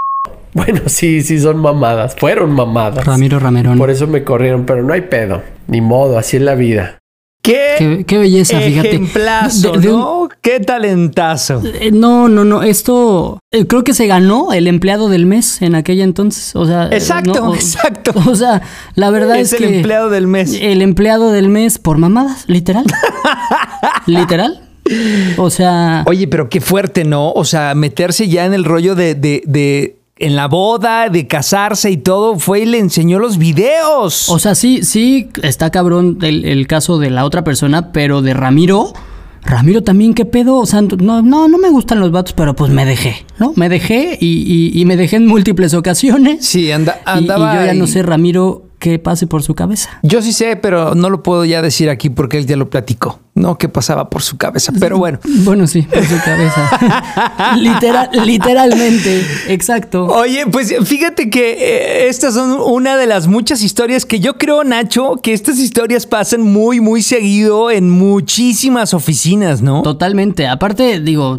Bueno, 0.57 0.81
sí, 0.87 1.21
sí 1.21 1.39
son 1.39 1.57
mamadas. 1.59 2.15
Fueron 2.17 2.51
mamadas. 2.51 3.05
Ramiro 3.05 3.39
Ramerón. 3.39 3.77
Por 3.77 3.89
eso 3.89 4.07
me 4.07 4.23
corrieron, 4.23 4.65
pero 4.65 4.83
no 4.83 4.93
hay 4.93 5.01
pedo. 5.01 5.41
Ni 5.67 5.81
modo, 5.81 6.17
así 6.17 6.37
es 6.37 6.43
la 6.43 6.55
vida. 6.55 6.97
Qué, 7.43 8.03
Qué, 8.05 8.17
belleza, 8.17 8.59
fíjate. 8.59 8.99
De- 8.99 9.77
de 9.79 9.93
un- 9.93 9.99
¿no? 10.01 10.27
Qué 10.41 10.59
talentazo. 10.59 11.61
Eh, 11.79 11.91
No, 11.93 12.27
no, 12.27 12.43
no. 12.43 12.61
Esto 12.61 13.39
eh, 13.53 13.65
creo 13.67 13.85
que 13.85 13.93
se 13.93 14.05
ganó 14.05 14.51
el 14.51 14.67
empleado 14.67 15.07
del 15.07 15.25
mes 15.25 15.61
en 15.61 15.73
aquella 15.75 16.03
entonces. 16.03 16.53
O 16.57 16.65
sea, 16.65 16.89
Exacto, 16.91 17.35
no, 17.39 17.49
o- 17.51 17.55
exacto. 17.55 18.11
O 18.27 18.35
sea, 18.35 18.61
la 18.95 19.11
verdad 19.11 19.37
es, 19.39 19.53
Es 19.53 19.61
el 19.61 19.67
que 19.69 19.75
empleado 19.77 20.09
del 20.09 20.27
mes. 20.27 20.57
El 20.59 20.81
empleado 20.81 21.31
del 21.31 21.47
mes 21.47 21.77
por 21.79 21.97
mamadas, 21.97 22.43
literal. 22.49 22.83
literal. 24.05 24.61
O 25.37 25.49
sea, 25.49 26.03
Oye, 26.05 26.27
pero 26.27 26.49
qué 26.49 26.61
fuerte, 26.61 27.03
¿no? 27.03 27.31
O 27.31 27.43
sea, 27.45 27.75
meterse 27.75 28.27
ya 28.29 28.45
en 28.45 28.53
el 28.53 28.63
rollo 28.65 28.95
de, 28.95 29.15
de, 29.15 29.43
de 29.45 29.96
en 30.19 30.35
la 30.35 30.47
boda, 30.47 31.09
de 31.09 31.27
casarse 31.27 31.91
y 31.91 31.97
todo, 31.97 32.39
fue 32.39 32.61
y 32.61 32.65
le 32.65 32.79
enseñó 32.79 33.19
los 33.19 33.37
videos. 33.37 34.29
o 34.29 34.39
sea, 34.39 34.55
sí, 34.55 34.83
sí 34.83 35.29
está 35.43 35.69
cabrón 35.69 36.17
el, 36.21 36.45
el 36.45 36.67
caso 36.67 36.97
de 36.99 37.09
la 37.09 37.25
otra 37.25 37.43
persona, 37.43 37.91
pero 37.91 38.21
de 38.21 38.33
Ramiro. 38.33 38.93
Ramiro 39.43 39.81
también, 39.81 40.13
¿qué 40.13 40.25
pedo? 40.25 40.57
O 40.57 40.65
sea, 40.65 40.81
no, 40.81 41.21
no, 41.21 41.47
no 41.47 41.57
me 41.57 41.69
gustan 41.69 41.99
los 42.01 42.11
vatos, 42.11 42.33
pero 42.33 42.53
pues 42.55 42.69
me 42.71 42.85
dejé, 42.85 43.25
¿no? 43.39 43.53
Me 43.55 43.69
dejé 43.69 44.17
y, 44.19 44.71
y- 44.73 44.81
y 44.81 44.85
me 44.85 44.97
dejé 44.97 45.15
en 45.17 45.27
múltiples 45.27 45.73
ocasiones. 45.73 46.45
sí, 46.45 46.69
anda, 46.71 46.99
Y- 47.05 47.09
y, 47.09 47.11
andaba. 47.19 47.55
yo 47.55 47.65
ya 47.65 47.73
no 47.73 47.87
sé, 47.87 48.03
Ramiro, 48.03 48.63
qué 48.79 48.99
pase 48.99 49.25
por 49.25 49.43
su 49.43 49.55
cabeza. 49.55 49.89
Yo 50.03 50.21
sí 50.21 50.33
sé, 50.33 50.57
pero 50.57 50.95
no 50.95 51.09
lo 51.09 51.23
puedo 51.23 51.45
ya 51.45 51.61
decir 51.61 51.89
aquí 51.89 52.09
porque 52.09 52.39
él 52.39 52.45
ya 52.45 52.57
lo 52.57 52.69
platicó. 52.69 53.19
No, 53.37 53.57
qué 53.57 53.69
pasaba 53.69 54.09
por 54.09 54.21
su 54.21 54.37
cabeza. 54.37 54.73
Pero 54.79 54.97
bueno. 54.99 55.19
Bueno, 55.43 55.67
sí, 55.67 55.83
por 55.83 56.05
su 56.05 56.17
cabeza. 56.23 57.55
Literal, 57.57 58.09
literalmente, 58.25 59.23
exacto. 59.47 60.05
Oye, 60.05 60.45
pues 60.47 60.73
fíjate 60.83 61.29
que 61.29 61.51
eh, 61.51 62.07
estas 62.09 62.33
son 62.33 62.59
una 62.59 62.97
de 62.97 63.07
las 63.07 63.27
muchas 63.27 63.63
historias 63.63 64.05
que 64.05 64.19
yo 64.19 64.37
creo, 64.37 64.63
Nacho, 64.63 65.15
que 65.21 65.33
estas 65.33 65.59
historias 65.59 66.05
pasan 66.05 66.41
muy, 66.41 66.79
muy 66.79 67.01
seguido 67.01 67.71
en 67.71 67.89
muchísimas 67.89 68.93
oficinas, 68.93 69.61
¿no? 69.61 69.81
Totalmente. 69.81 70.47
Aparte, 70.47 70.99
digo, 70.99 71.37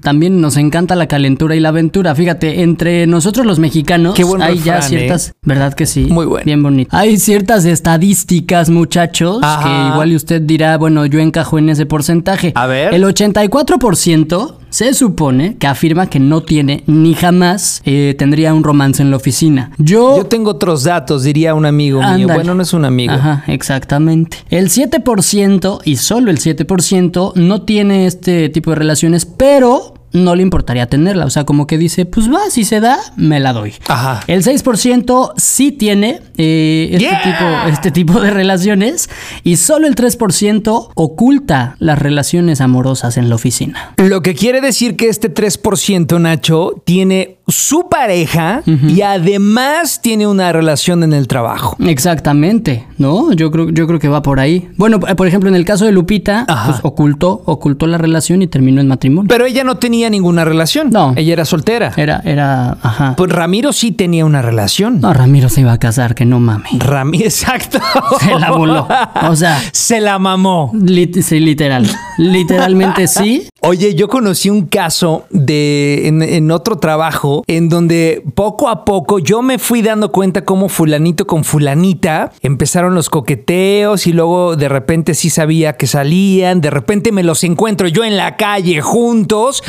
también 0.00 0.40
nos 0.40 0.56
encanta 0.56 0.96
la 0.96 1.06
calentura 1.06 1.54
y 1.56 1.60
la 1.60 1.68
aventura. 1.68 2.14
Fíjate, 2.14 2.62
entre 2.62 3.06
nosotros 3.06 3.46
los 3.46 3.58
mexicanos 3.58 4.14
Qué 4.14 4.24
buen 4.24 4.42
hay 4.42 4.58
ya 4.58 4.76
refrán, 4.76 4.88
ciertas, 4.88 5.28
¿eh? 5.28 5.32
¿verdad 5.42 5.74
que 5.74 5.86
sí? 5.86 6.06
Muy 6.06 6.26
bueno. 6.26 6.44
Bien 6.44 6.62
bonito. 6.62 6.96
Hay 6.96 7.18
ciertas 7.18 7.64
estadísticas, 7.64 8.70
muchachos, 8.70 9.40
Ajá. 9.42 9.62
que 9.62 9.92
igual 9.94 10.12
y 10.12 10.16
usted 10.16 10.42
dirá, 10.42 10.76
bueno, 10.78 11.06
yo 11.06 11.20
encajo 11.26 11.58
en 11.58 11.68
ese 11.68 11.86
porcentaje. 11.86 12.52
A 12.54 12.66
ver. 12.66 12.94
El 12.94 13.04
84% 13.04 14.54
se 14.70 14.94
supone 14.94 15.56
que 15.56 15.66
afirma 15.66 16.08
que 16.08 16.18
no 16.18 16.42
tiene 16.42 16.82
ni 16.86 17.14
jamás 17.14 17.82
eh, 17.84 18.14
tendría 18.18 18.52
un 18.52 18.62
romance 18.62 19.02
en 19.02 19.10
la 19.10 19.16
oficina. 19.16 19.70
Yo, 19.78 20.16
Yo 20.18 20.26
tengo 20.26 20.50
otros 20.50 20.84
datos, 20.84 21.22
diría 21.22 21.54
un 21.54 21.66
amigo 21.66 22.02
mío. 22.14 22.28
Bueno, 22.28 22.54
no 22.54 22.62
es 22.62 22.72
un 22.72 22.84
amigo. 22.84 23.14
Ajá, 23.14 23.44
exactamente. 23.46 24.38
El 24.50 24.68
7% 24.68 25.80
y 25.84 25.96
solo 25.96 26.30
el 26.30 26.38
7% 26.38 27.34
no 27.34 27.62
tiene 27.62 28.06
este 28.06 28.48
tipo 28.48 28.70
de 28.70 28.76
relaciones, 28.76 29.24
pero 29.24 29.94
no 30.12 30.34
le 30.34 30.42
importaría 30.42 30.86
tenerla. 30.86 31.24
O 31.26 31.30
sea, 31.30 31.44
como 31.44 31.66
que 31.66 31.78
dice, 31.78 32.06
pues 32.06 32.30
va, 32.32 32.48
si 32.50 32.64
se 32.64 32.80
da, 32.80 32.98
me 33.16 33.40
la 33.40 33.52
doy. 33.52 33.74
Ajá. 33.88 34.20
El 34.26 34.42
6% 34.42 35.32
sí 35.36 35.72
tiene 35.72 36.20
eh, 36.36 36.88
este, 36.92 37.04
Yeah. 37.06 37.22
tipo, 37.22 37.44
este 37.72 37.90
tipo 37.90 38.20
de 38.20 38.30
relaciones 38.30 39.08
y 39.44 39.56
solo 39.56 39.86
el 39.86 39.94
3% 39.94 40.90
oculta 40.94 41.76
las 41.78 41.98
relaciones 41.98 42.60
amorosas 42.60 43.16
en 43.16 43.28
la 43.28 43.34
oficina. 43.34 43.94
Lo 43.98 44.22
que 44.22 44.34
quiere 44.34 44.60
decir 44.60 44.96
que 44.96 45.08
este 45.08 45.32
3%, 45.32 46.20
Nacho, 46.20 46.82
tiene 46.84 47.35
su 47.48 47.88
pareja 47.88 48.62
y 48.66 49.02
además 49.02 50.00
tiene 50.02 50.26
una 50.26 50.52
relación 50.52 51.02
en 51.04 51.12
el 51.12 51.28
trabajo. 51.28 51.76
Exactamente, 51.80 52.86
¿no? 52.98 53.32
Yo 53.32 53.50
creo, 53.50 53.70
yo 53.70 53.86
creo 53.86 53.98
que 54.00 54.08
va 54.08 54.22
por 54.22 54.40
ahí. 54.40 54.68
Bueno, 54.76 54.98
eh, 55.06 55.14
por 55.14 55.26
ejemplo, 55.26 55.48
en 55.48 55.54
el 55.54 55.64
caso 55.64 55.84
de 55.84 55.92
Lupita, 55.92 56.44
pues 56.66 56.78
ocultó, 56.82 57.42
ocultó 57.44 57.86
la 57.86 57.98
relación 57.98 58.42
y 58.42 58.46
terminó 58.48 58.80
en 58.80 58.88
matrimonio. 58.88 59.28
Pero 59.28 59.46
ella 59.46 59.62
no 59.64 59.76
tenía 59.76 60.10
ninguna 60.10 60.44
relación. 60.44 60.90
No. 60.90 61.12
Ella 61.16 61.32
era 61.34 61.44
soltera. 61.44 61.92
Era, 61.96 62.20
era, 62.24 62.78
ajá. 62.82 63.14
Pues 63.16 63.30
Ramiro 63.30 63.72
sí 63.72 63.92
tenía 63.92 64.24
una 64.24 64.42
relación. 64.42 65.00
No, 65.00 65.12
Ramiro 65.12 65.48
se 65.48 65.60
iba 65.60 65.72
a 65.72 65.78
casar, 65.78 66.14
que 66.14 66.24
no 66.24 66.40
mame. 66.40 66.64
Ramiro, 66.78 67.24
exacto. 67.26 67.78
Se 68.20 68.38
la 68.38 68.50
voló. 68.50 68.88
O 69.28 69.36
sea, 69.36 69.60
Se 69.72 70.00
la 70.00 70.18
mamó. 70.18 70.72
lit- 70.74 71.22
sí, 71.22 71.38
literal. 71.40 71.86
Literalmente 72.18 73.06
sí. 73.06 73.48
Oye, 73.60 73.94
yo 73.94 74.08
conocí 74.08 74.50
un 74.50 74.66
caso 74.66 75.26
de 75.30 76.06
en, 76.08 76.22
en 76.22 76.50
otro 76.50 76.76
trabajo 76.78 77.35
en 77.46 77.68
donde 77.68 78.22
poco 78.34 78.68
a 78.68 78.84
poco 78.84 79.18
yo 79.18 79.42
me 79.42 79.58
fui 79.58 79.82
dando 79.82 80.12
cuenta 80.12 80.44
cómo 80.44 80.68
fulanito 80.68 81.26
con 81.26 81.44
fulanita 81.44 82.32
empezaron 82.42 82.94
los 82.94 83.10
coqueteos 83.10 84.06
y 84.06 84.12
luego 84.12 84.56
de 84.56 84.68
repente 84.68 85.14
sí 85.14 85.30
sabía 85.30 85.74
que 85.74 85.86
salían, 85.86 86.60
de 86.60 86.70
repente 86.70 87.12
me 87.12 87.22
los 87.22 87.44
encuentro 87.44 87.88
yo 87.88 88.04
en 88.04 88.16
la 88.16 88.36
calle 88.36 88.80
juntos 88.80 89.62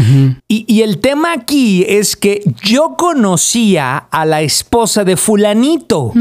y, 0.48 0.66
y 0.68 0.82
el 0.82 1.00
tema 1.00 1.34
aquí 1.34 1.86
es 1.88 2.16
que 2.16 2.42
yo 2.64 2.96
conocía 2.98 3.98
a 3.98 4.26
la 4.26 4.42
esposa 4.42 5.04
de 5.04 5.18
fulanito. 5.18 6.12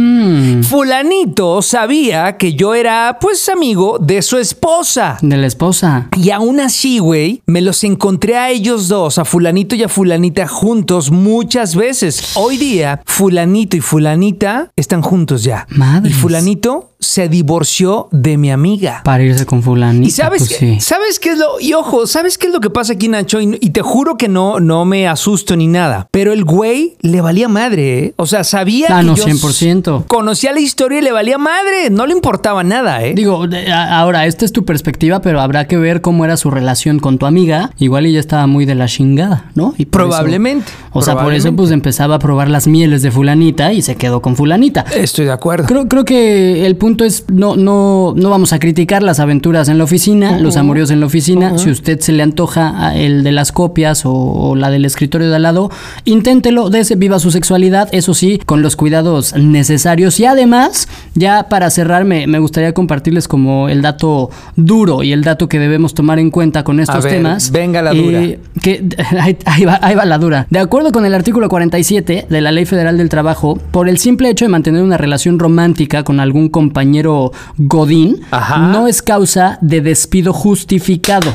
Fulanito 0.63 1.63
sabía 1.63 2.37
que 2.37 2.55
yo 2.55 2.75
era 2.75 3.19
pues 3.21 3.49
amigo 3.49 3.99
de 4.01 4.23
su 4.23 4.39
esposa. 4.39 5.19
De 5.23 5.37
la 5.37 5.47
esposa. 5.47 6.09
Y 6.17 6.31
aún 6.31 6.61
así, 6.61 6.99
güey, 6.99 7.43
me 7.47 7.61
los 7.61 7.85
encontré 7.85 8.37
a 8.37 8.51
ellos 8.51 8.89
dos, 8.89 9.19
a 9.19 9.25
fulanito 9.25 9.75
y 9.75 9.83
a 9.83 9.89
fulanita 9.89 10.47
juntos 10.47 11.11
muchas 11.37 11.77
veces. 11.77 12.33
Hoy 12.35 12.57
día, 12.57 13.03
fulanito 13.05 13.77
y 13.77 13.81
fulanita 13.81 14.71
están 14.75 15.03
juntos 15.03 15.45
ya. 15.45 15.67
Madres. 15.69 16.13
Y 16.13 16.15
fulanito 16.15 16.93
se 16.99 17.29
divorció 17.29 18.09
de 18.11 18.39
mi 18.39 18.51
amiga. 18.51 19.03
Para 19.05 19.23
irse 19.23 19.45
con 19.45 19.63
fulanita. 19.63 20.09
Y 20.09 20.11
sabes, 20.11 20.45
pues 20.49 20.57
sí. 20.59 20.81
¿sabes 20.81 21.19
qué 21.21 21.33
es 21.33 21.39
lo? 21.39 21.61
Y 21.61 21.75
ojo, 21.75 22.07
¿sabes 22.07 22.39
qué 22.39 22.47
es 22.47 22.55
lo 22.55 22.61
que 22.61 22.71
pasa 22.71 22.95
aquí, 22.95 23.09
Nacho? 23.09 23.39
Y, 23.43 23.59
y 23.61 23.71
te 23.71 23.83
juro 23.83 24.17
que 24.17 24.29
no, 24.29 24.61
no 24.61 24.87
me 24.87 25.07
asusto 25.07 25.57
ni 25.57 25.67
nada. 25.67 26.09
Pero 26.11 26.33
el 26.33 26.45
güey 26.45 26.97
le 27.03 27.21
valía 27.21 27.49
madre, 27.49 27.99
¿eh? 27.99 28.15
O 28.17 28.25
sea, 28.25 28.45
sabía 28.45 28.87
Ah, 28.91 29.01
que 29.01 29.07
no, 29.09 29.15
yo 29.15 29.25
100%. 29.27 30.07
conocía 30.07 30.53
la 30.55 30.61
historia 30.61 31.01
y 31.01 31.03
le 31.03 31.13
valía 31.13 31.37
madre. 31.37 31.91
No 31.91 32.07
le 32.07 32.13
importaba 32.15 32.65
nada, 32.65 33.05
¿eh? 33.05 33.13
Digo, 33.15 33.45
ahora, 33.75 34.25
esta 34.25 34.47
es 34.47 34.53
tu 34.53 34.65
perspectiva, 34.65 35.21
pero 35.21 35.43
habrá 35.43 35.69
que 35.69 35.77
ver 35.77 36.01
cómo 36.01 36.25
era 36.25 36.39
su 36.39 36.51
relación 36.51 36.99
con 36.99 37.19
tu 37.19 37.27
amiga. 37.27 37.73
Igual 37.79 38.07
ella 38.07 38.21
estaba 38.21 38.47
muy 38.47 38.65
de 38.65 38.75
la 38.75 38.87
chingada, 38.89 39.51
¿no? 39.55 39.75
Y 39.77 39.83
eso- 39.83 39.91
Probablemente, 39.91 40.73
o 40.93 41.03
sea, 41.03 41.15
por 41.27 41.35
eso 41.35 41.55
pues 41.55 41.71
empezaba 41.71 42.17
a 42.17 42.19
probar 42.19 42.49
las 42.49 42.67
mieles 42.67 43.03
de 43.03 43.11
fulanita 43.11 43.73
y 43.73 43.83
se 43.83 43.97
quedó 43.97 44.23
con 44.23 44.37
fulanita. 44.37 44.85
Estoy 44.95 45.27
de 45.27 45.33
acuerdo. 45.33 45.67
Creo, 45.67 45.89
creo 45.89 46.05
que 46.05 46.67
el 46.67 46.77
punto 46.77 47.05
es, 47.05 47.25
no, 47.29 47.57
no, 47.57 48.15
no 48.17 48.31
vamos 48.31 48.53
a 48.53 48.59
criticar 48.59 49.03
las 49.03 49.21
aventuras 49.21 49.69
en 49.69 49.79
la 49.79 49.85
oficina, 49.85 50.39
los 50.39 50.57
amoríos 50.57 50.91
en 50.91 51.01
la 51.01 51.07
oficina. 51.07 51.59
Si 51.59 51.71
usted 51.71 52.01
se 52.01 52.13
le 52.13 52.23
antoja 52.23 52.87
a 52.87 52.97
el 52.97 53.25
de 53.25 53.33
las 53.33 53.53
copias 53.53 54.07
o, 54.07 54.13
o 54.13 54.57
la 54.57 54.71
del 54.71 54.85
escritorio 54.85 55.29
de 55.29 55.37
al 55.37 55.43
lado, 55.43 55.71
inténtelo, 56.05 56.71
dese, 56.71 56.95
viva 56.97 57.19
su 57.19 57.31
sexualidad, 57.31 57.89
eso 57.93 58.15
sí, 58.15 58.41
con 58.45 58.63
los 58.63 58.77
cuidados 58.77 59.35
necesarios. 59.37 60.19
Y 60.21 60.27
además, 60.27 60.89
ya 61.15 61.49
para 61.49 61.71
cerrar, 61.71 62.05
me, 62.05 62.27
me 62.27 62.39
gustaría 62.39 62.73
compartirles 62.73 63.29
como 63.29 63.69
el 63.69 63.83
dato 63.83 64.31
duro 64.57 65.03
y 65.03 65.13
el 65.13 65.23
dato 65.23 65.49
que 65.49 65.59
debemos 65.59 65.95
tomar 65.95 66.19
en 66.19 66.31
cuenta 66.31 66.65
con 66.65 66.81
estos 66.81 67.05
ver, 67.05 67.15
temas. 67.15 67.51
venga 67.51 67.83
la 67.83 67.93
dura. 67.93 68.23
Eh, 68.23 68.41
que 68.63 68.85
ahí, 69.21 69.37
ahí 69.45 69.65
va, 69.65 69.79
ahí 69.83 69.95
va 69.95 70.05
la 70.05 70.19
dura. 70.19 70.47
De 70.51 70.59
acuerdo 70.59 70.93
con 70.93 71.05
el 71.05 71.15
artículo 71.17 71.49
47 71.49 72.27
de 72.29 72.41
la 72.41 72.53
Ley 72.53 72.67
Federal 72.67 72.99
del 72.99 73.09
Trabajo, 73.09 73.59
por 73.71 73.89
el 73.89 73.99
simple 73.99 74.29
hecho 74.31 74.45
de 74.45 74.51
mantener 74.51 74.83
una 74.83 74.97
relación 74.97 75.39
romántica 75.39 76.05
con 76.05 76.21
algún 76.21 76.49
compañero 76.49 77.33
Godín, 77.57 78.21
Ajá. 78.31 78.59
no 78.59 78.87
es 78.87 79.03
causa 79.03 79.59
de 79.61 79.81
despido 79.81 80.33
justificado. 80.33 81.35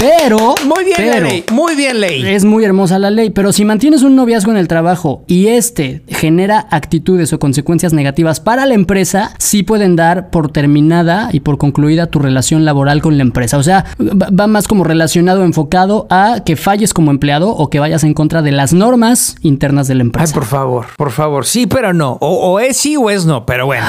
Pero. 0.00 0.54
Muy 0.64 0.84
bien, 0.84 0.96
pero, 0.96 1.28
ley. 1.28 1.44
Muy 1.52 1.76
bien, 1.76 2.00
ley. 2.00 2.26
es 2.26 2.46
muy 2.46 2.64
hermosa 2.64 2.98
la 2.98 3.10
ley, 3.10 3.28
pero 3.28 3.52
si 3.52 3.66
mantienes 3.66 4.02
un 4.02 4.16
noviazgo 4.16 4.50
en 4.50 4.56
el 4.56 4.66
trabajo 4.66 5.24
y 5.26 5.48
este 5.48 6.02
genera 6.08 6.66
actitudes 6.70 7.34
o 7.34 7.38
consecuencias 7.38 7.92
negativas 7.92 8.40
para 8.40 8.64
la 8.64 8.72
empresa, 8.72 9.34
sí 9.38 9.62
pueden 9.62 9.96
dar 9.96 10.30
por 10.30 10.50
terminada 10.50 11.28
y 11.32 11.40
por 11.40 11.58
concluida 11.58 12.06
tu 12.06 12.18
relación 12.18 12.64
laboral 12.64 13.02
con 13.02 13.18
la 13.18 13.22
empresa. 13.22 13.58
O 13.58 13.62
sea, 13.62 13.84
va 14.00 14.46
más 14.46 14.66
como 14.68 14.84
relacionado, 14.84 15.44
enfocado 15.44 16.06
a 16.08 16.40
que 16.46 16.56
falles 16.56 16.94
como 16.94 17.10
empleado 17.10 17.50
o 17.50 17.68
que 17.68 17.78
vayas 17.78 18.02
en 18.02 18.14
contra 18.14 18.40
de 18.40 18.52
las 18.52 18.72
normas 18.72 19.36
internas 19.42 19.86
de 19.86 19.96
la 19.96 20.00
Ay, 20.00 20.06
empresa. 20.06 20.32
por 20.34 20.46
favor, 20.46 20.86
por 20.96 21.10
favor. 21.10 21.44
Sí, 21.44 21.66
pero 21.66 21.92
no. 21.92 22.16
O, 22.22 22.52
o 22.52 22.58
es 22.58 22.78
sí 22.78 22.96
o 22.96 23.10
es 23.10 23.26
no, 23.26 23.44
pero 23.44 23.66
bueno. 23.66 23.84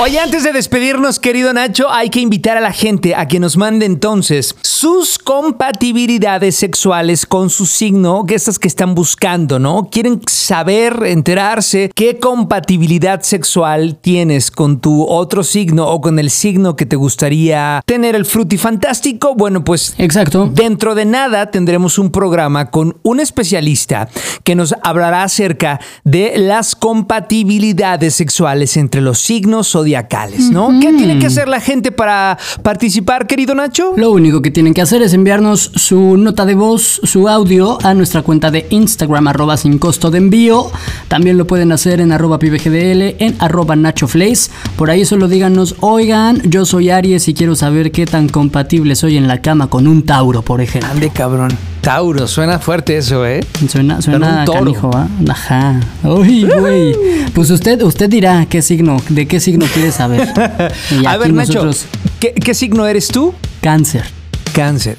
Oye, 0.00 0.20
antes 0.20 0.44
de 0.44 0.52
despedirnos, 0.52 1.18
querido 1.18 1.52
Nacho, 1.52 1.90
hay 1.90 2.10
que 2.10 2.20
invitar 2.20 2.56
a 2.56 2.60
la 2.60 2.70
gente 2.72 3.16
a 3.16 3.26
que 3.26 3.40
nos 3.40 3.56
mande 3.56 3.86
entonces 3.86 4.54
sus 4.62 5.18
compatibilidades 5.48 6.56
sexuales 6.56 7.24
con 7.24 7.48
su 7.48 7.64
signo, 7.64 8.26
que 8.26 8.34
estas 8.34 8.58
que 8.58 8.68
están 8.68 8.94
buscando, 8.94 9.58
¿no? 9.58 9.88
Quieren 9.90 10.20
saber, 10.26 11.04
enterarse 11.06 11.90
qué 11.94 12.18
compatibilidad 12.18 13.22
sexual 13.22 13.96
tienes 13.98 14.50
con 14.50 14.78
tu 14.78 15.04
otro 15.04 15.42
signo 15.42 15.86
o 15.88 16.02
con 16.02 16.18
el 16.18 16.28
signo 16.28 16.76
que 16.76 16.84
te 16.84 16.96
gustaría 16.96 17.80
tener 17.86 18.14
el 18.14 18.26
frutifantástico. 18.26 19.34
Bueno, 19.36 19.64
pues 19.64 19.94
Exacto. 19.96 20.50
Dentro 20.52 20.94
de 20.94 21.06
nada 21.06 21.50
tendremos 21.50 21.98
un 21.98 22.10
programa 22.10 22.70
con 22.70 22.98
un 23.02 23.18
especialista 23.18 24.10
que 24.44 24.54
nos 24.54 24.74
hablará 24.82 25.22
acerca 25.22 25.80
de 26.04 26.34
las 26.36 26.76
compatibilidades 26.76 28.14
sexuales 28.14 28.76
entre 28.76 29.00
los 29.00 29.18
signos 29.18 29.70
zodiacales, 29.70 30.50
¿no? 30.50 30.78
¿Qué 30.78 30.92
tiene 30.92 31.18
que 31.18 31.26
hacer 31.26 31.48
la 31.48 31.60
gente 31.60 31.90
para 31.90 32.36
participar, 32.62 33.26
querido 33.26 33.54
Nacho? 33.54 33.94
Lo 33.96 34.10
único 34.10 34.42
que 34.42 34.50
tienen 34.50 34.74
que 34.74 34.82
hacer 34.82 35.00
es 35.00 35.14
enviarnos 35.38 35.70
su 35.76 36.16
nota 36.16 36.44
de 36.44 36.54
voz, 36.56 37.00
su 37.04 37.28
audio 37.28 37.78
a 37.84 37.94
nuestra 37.94 38.22
cuenta 38.22 38.50
de 38.50 38.66
Instagram, 38.70 39.28
arroba 39.28 39.56
sin 39.56 39.78
costo 39.78 40.10
de 40.10 40.18
envío. 40.18 40.70
También 41.06 41.38
lo 41.38 41.46
pueden 41.46 41.70
hacer 41.70 42.00
en 42.00 42.10
arroba 42.10 42.40
pibgdl, 42.40 43.14
en 43.20 43.36
arroba 43.38 43.76
nachoflace. 43.76 44.50
Por 44.76 44.90
ahí 44.90 45.04
solo 45.04 45.28
díganos, 45.28 45.76
oigan, 45.80 46.42
yo 46.42 46.64
soy 46.66 46.90
Aries 46.90 47.28
y 47.28 47.34
quiero 47.34 47.54
saber 47.54 47.92
qué 47.92 48.04
tan 48.04 48.28
compatible 48.28 48.96
soy 48.96 49.16
en 49.16 49.28
la 49.28 49.40
cama 49.40 49.68
con 49.68 49.86
un 49.86 50.02
Tauro, 50.02 50.42
por 50.42 50.60
ejemplo. 50.60 50.90
Ande, 50.90 51.10
cabrón. 51.10 51.50
Tauro, 51.82 52.26
suena 52.26 52.58
fuerte 52.58 52.96
eso, 52.96 53.24
¿eh? 53.24 53.40
Suena, 53.68 54.02
suena 54.02 54.40
un 54.40 54.44
toro. 54.44 54.58
canijo, 54.58 54.90
¿ah? 54.92 55.06
Ajá. 55.28 55.80
Uy, 56.02 56.46
güey. 56.46 56.96
Pues 57.32 57.50
usted, 57.50 57.80
usted 57.82 58.10
dirá 58.10 58.44
qué 58.46 58.60
signo, 58.60 58.96
de 59.08 59.28
qué 59.28 59.38
signo 59.38 59.66
quiere 59.72 59.92
saber. 59.92 60.28
Y 60.90 61.06
A 61.06 61.16
ver, 61.16 61.32
Nacho, 61.32 61.70
¿qué, 62.18 62.32
qué 62.34 62.54
signo 62.54 62.86
eres 62.86 63.08
tú? 63.08 63.32
cáncer. 63.60 64.17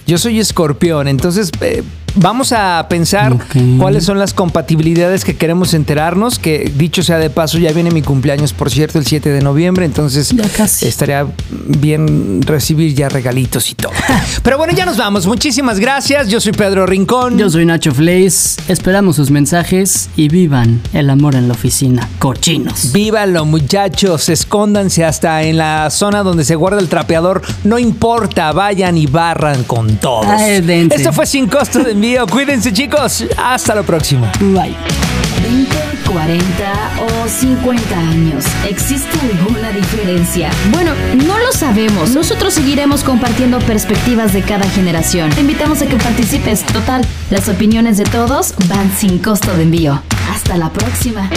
Yo 0.07 0.17
soy 0.17 0.39
escorpión, 0.39 1.09
entonces 1.09 1.51
eh, 1.59 1.83
vamos 2.15 2.51
a 2.51 2.87
pensar 2.89 3.35
cuáles 3.77 4.05
son 4.05 4.19
las 4.19 4.33
compatibilidades 4.33 5.23
que 5.25 5.35
queremos 5.35 5.73
enterarnos, 5.73 6.39
que 6.39 6.71
dicho 6.75 7.03
sea 7.03 7.17
de 7.17 7.29
paso, 7.29 7.57
ya 7.57 7.71
viene 7.71 7.91
mi 7.91 8.01
cumpleaños, 8.01 8.53
por 8.53 8.69
cierto, 8.69 8.99
el 8.99 9.05
7 9.05 9.29
de 9.29 9.41
noviembre, 9.41 9.85
entonces 9.85 10.33
estaría 10.81 11.27
bien 11.49 12.41
recibir 12.41 12.93
ya 12.93 13.09
regalitos 13.09 13.71
y 13.71 13.75
todo. 13.75 13.91
Pero 14.43 14.57
bueno, 14.57 14.73
ya 14.73 14.85
nos 14.85 14.97
vamos. 14.97 15.25
Muchísimas 15.25 15.79
gracias. 15.79 16.29
Yo 16.29 16.39
soy 16.39 16.53
Pedro 16.53 16.85
Rincón. 16.85 17.37
Yo 17.37 17.49
soy 17.49 17.65
Nacho 17.65 17.93
Flace. 17.93 18.61
Esperamos 18.67 19.15
sus 19.15 19.31
mensajes 19.31 20.09
y 20.15 20.29
vivan 20.29 20.81
el 20.93 21.09
amor 21.09 21.35
en 21.35 21.47
la 21.47 21.53
oficina. 21.53 22.07
Cochinos. 22.19 22.91
Vívanlo, 22.91 23.45
muchachos. 23.45 24.29
Escóndanse 24.29 25.05
hasta 25.05 25.43
en 25.43 25.57
la 25.57 25.89
zona 25.89 26.23
donde 26.23 26.43
se 26.43 26.55
guarda 26.55 26.79
el 26.79 26.89
trapeador. 26.89 27.41
No 27.63 27.79
importa, 27.79 28.51
vayan 28.51 28.97
y 28.97 29.07
barran 29.07 29.63
con 29.63 29.97
todos. 29.97 30.25
Ay. 30.27 30.89
Esto 30.91 31.13
fue 31.13 31.25
sin 31.25 31.47
costo 31.47 31.83
de 31.83 31.93
envío. 31.99 32.25
Cuídense, 32.27 32.71
chicos. 32.71 33.25
Hasta 33.37 33.75
la 33.75 33.83
próxima. 33.83 34.31
Bye. 34.39 34.75
20, 35.43 35.75
40 36.09 36.91
o 37.01 37.27
50 37.27 37.99
años. 37.99 38.45
¿Existe 38.69 39.19
alguna 39.19 39.69
diferencia? 39.71 40.49
Bueno, 40.71 40.93
no 41.27 41.37
lo 41.37 41.51
sabemos. 41.51 42.11
Nosotros 42.11 42.53
seguiremos 42.53 43.03
compartiendo 43.03 43.59
perspectivas 43.59 44.31
de 44.31 44.41
cada 44.43 44.67
generación. 44.69 45.29
Te 45.31 45.41
invitamos 45.41 45.81
a 45.81 45.87
que 45.87 45.97
participes. 45.97 46.65
Total, 46.67 47.05
las 47.29 47.49
opiniones 47.49 47.97
de 47.97 48.05
todos 48.05 48.53
van 48.69 48.89
sin 48.97 49.19
costo 49.19 49.53
de 49.57 49.63
envío. 49.63 50.01
Hasta 50.31 50.55
la 50.55 50.69
próxima. 50.69 51.29